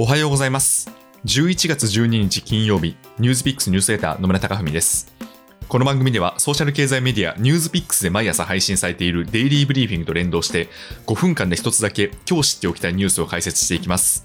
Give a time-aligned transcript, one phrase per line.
[0.00, 0.88] おはようございます。
[1.24, 5.12] 11月12日金曜日、ニュースピックスニュースレター野村貴文です。
[5.66, 10.68] この番組ではソーシャル経済メディアニュースピックスで毎朝配信されているデイリーブリーフィングと連動して
[11.06, 14.24] 5分間で一つだけ今日知っておきたいニュースを解説していきます。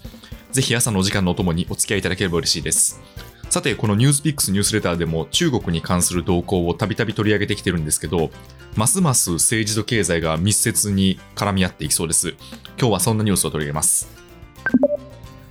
[0.51, 3.01] ぜひ朝のお時間のおともにお付き合いいただければ嬉しいです。
[3.49, 8.29] さて、このニュースピックスニュースレターでも中国に関する動向をたびたび取り上げてきてるんですけど、
[8.75, 12.35] ますます政治と経済が密接に絡み合っていきそうです。
[12.79, 14.22] 今日はそんなニュースを取り上げます。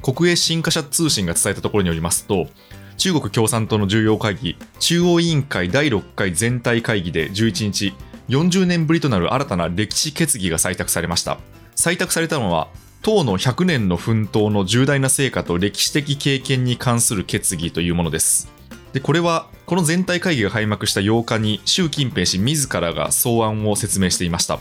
[0.03, 2.49] 国営新華社通信が伝えたところによりますと、
[2.96, 7.95] 中国共産党の重要会議、中央委員会第6回全体会議で11日、
[8.29, 11.39] 40年ぶりとなる新たな歴史決議が採択されました。
[11.76, 12.68] 採択されたのは、
[13.03, 18.53] 党の100年の奮闘の重大な成果と歴史的経験に関する決議というものです。
[18.93, 24.61] で、これは、この全体会議が開幕した8日に、習近平氏自らが草案を説明していました。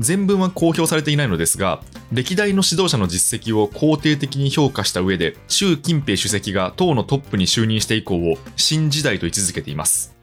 [0.00, 10.16] 全文は公表されていないのですが、歴代の指導者の実績を肯定的に評価した上で、習近平主席が党のトップに就任して以降を新時代と位置づけています。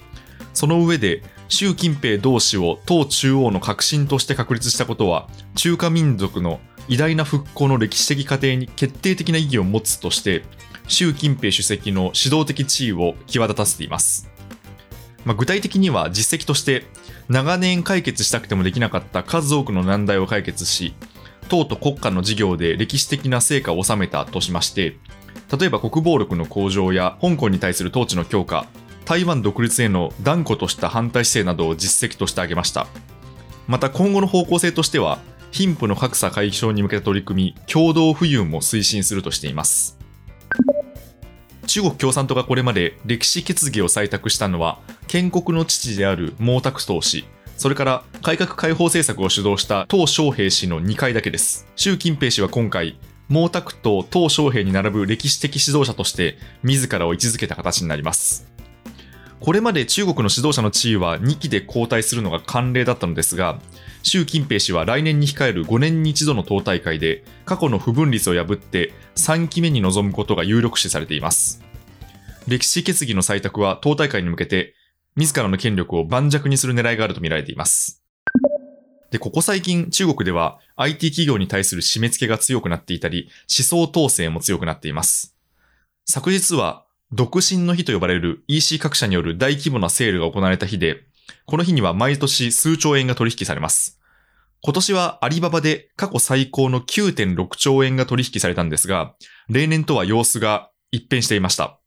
[0.54, 10.44] その上で、習近平同氏を党中央の核心として確立したことは、中華民族の偉大な復興の歴史的過程に決定的な意義を持つとして、
[10.88, 14.30] 習近平主席の指導的地位を際立たせています。
[15.26, 16.86] まあ、具体的には実績として、
[17.28, 20.94] 長年解決したくてもできなかった数多くの難題を解決し、
[21.50, 24.98] 党と国家の事業で歴史的な成果を収めたとしまして、
[25.60, 28.68] 例えば国防力の向上や香港に対する統治の強化、
[29.06, 32.88] 台湾独立への断固とした反対姿勢などを実績として挙げました。
[33.68, 35.20] また今後の方向性としては、
[35.52, 39.98] 貧富の格差解消に向けた取り組み、共同富裕も推進するとしています。
[41.68, 44.80] 中国共産党がこれまで歴史決議を採択したのは、
[45.16, 47.24] 建国の父である毛沢東氏、
[47.56, 51.66] それから改革開放政策を主導した鄧小平氏の2回だけです。
[51.78, 53.00] 習近平氏は今回、
[53.30, 58.46] 毛沢東、鄧小平に並ぶ歴史的指導者として、自らを位置づけた形になります。
[59.40, 63.62] これまで中国の指導者の地位は2期で交代するのが慣例だったのですが、
[64.04, 71.64] 習近平氏は来年に控える5年に一度の党大会で、過去の不分率を破って3期目に臨むことが有力視されています。
[72.50, 74.75] 歴史決議の採択は党大会に向けて、
[75.16, 78.04] 自らの権力を盤石にする狙いがあると見られています。
[79.12, 85.36] で、ここ最近中国では IT 企業に対する締め付けが強くなっていたり、思想統制も強くなっています。
[86.06, 91.04] 昨日は独身の日と呼ばれる EC 各社による大規模なセールが行われた日で、
[91.46, 94.02] この日には毎年数兆円が取引されます。
[94.62, 99.16] 今年はアリババで過去最高の9.6兆円が取引されたんですが、
[99.48, 101.80] 例年とは様子が一変していました。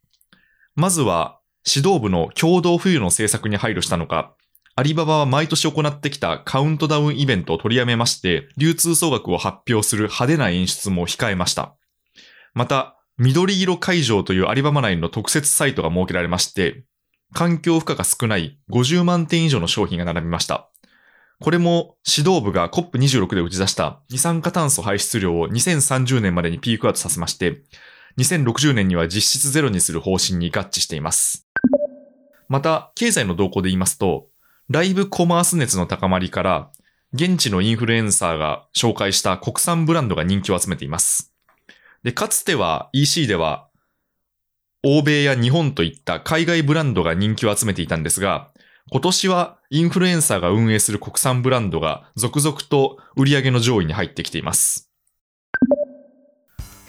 [0.76, 1.37] まずは
[1.74, 4.34] 指導部の共同富裕の政策に配慮したのか、
[4.74, 11.76] アリババは毎年行ってきたカウントダウンイベントを取りやめまして、流通総額を発表する派手な演出も控えました。
[12.54, 16.84] また、緑色会場というアリババ内の特設サイトが設けられまして、
[17.34, 20.70] 環境負荷が少ない50万点以上の商品が並びました。
[21.40, 27.62] これも指導部が COP26 で打ち出した二酸化炭素排出量を2030年までにピークアウトさせまして、
[28.18, 31.47] 2060年には実質ゼロにする方針に合致しています。
[32.48, 34.28] また、経済の動向で言いますと、
[34.70, 36.70] ライブコマース熱の高まりから、
[37.12, 41.32] 現地のインフルエンサーが紹介した国産ブランドが人気を集めています。
[42.02, 43.68] で、かつては EC では、
[44.84, 48.50] 欧米や日本といった海外ブランドが人気を集めていたんですが、
[48.90, 54.90] 今年はインフルエンサーが運営する国産ブランドが続々と売り上げの上位に入ってきています。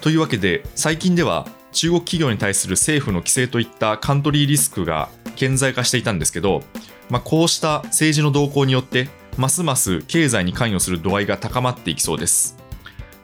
[0.02, 6.62] というわけで、最近では中国企業に対する政府の規制といったカントリーリスクが顕在化していたんですけど、
[7.10, 9.08] まあ、こうした政治の動向によって、
[9.38, 12.58] ますます経済に関与する度合いが高まっていきそうです。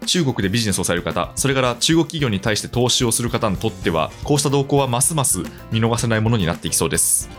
[0.05, 5.39] 中国でビジネスをされる方、それから中国企業に対して投資をする方にとっては、こうした動向はますます
[5.71, 7.29] 見逃せないものになっていきそうです。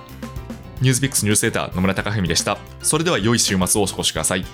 [0.83, 2.59] ニュースピックスニュースレター野村貴文でした。
[2.83, 4.45] それでは良い週末をお過ごしください。